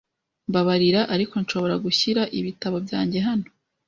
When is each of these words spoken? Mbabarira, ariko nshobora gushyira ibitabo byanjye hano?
Mbabarira, 0.49 1.01
ariko 1.15 1.33
nshobora 1.43 1.75
gushyira 1.85 2.21
ibitabo 2.39 2.77
byanjye 2.85 3.19
hano? 3.27 3.47